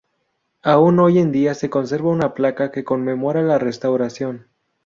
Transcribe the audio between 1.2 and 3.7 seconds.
día se conserva una placa que conmemora la